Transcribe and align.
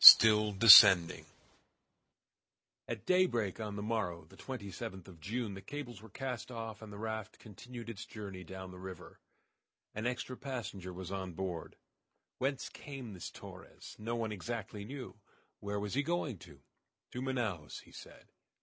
STILL 0.03 0.53
DESCENDING 0.53 1.27
At 2.87 3.05
daybreak 3.05 3.59
on 3.59 3.75
the 3.75 3.83
morrow, 3.83 4.25
the 4.27 4.35
27th 4.35 5.07
of 5.07 5.19
June, 5.19 5.53
the 5.53 5.61
cables 5.61 6.01
were 6.01 6.09
cast 6.09 6.49
off, 6.49 6.81
and 6.81 6.91
the 6.91 6.97
raft 6.97 7.37
continued 7.37 7.87
its 7.87 8.07
journey 8.07 8.43
down 8.43 8.71
the 8.71 8.79
river. 8.79 9.19
An 9.93 10.07
extra 10.07 10.35
passenger 10.35 10.91
was 10.91 11.11
on 11.11 11.33
board. 11.33 11.75
Whence 12.39 12.67
came 12.67 13.13
this 13.13 13.29
Torres? 13.29 13.95
No 13.99 14.15
one 14.15 14.31
exactly 14.31 14.85
knew. 14.85 15.17
Where 15.59 15.79
was 15.79 15.93
he 15.93 16.01
going 16.01 16.39
to? 16.39 16.61
"To 17.11 17.21
Manaos," 17.21 17.81
he 17.81 17.91
said. 17.91 18.31